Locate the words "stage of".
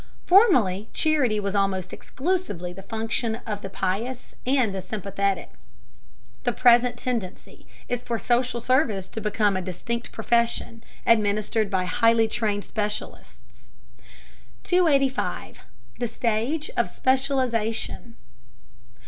16.07-16.89